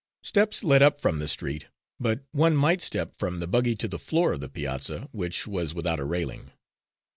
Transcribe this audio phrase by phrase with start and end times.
[0.23, 1.67] Steps led up from the street,
[1.99, 5.75] but one might step from the buggy to the floor of the piazza, which was
[5.75, 6.49] without a railing.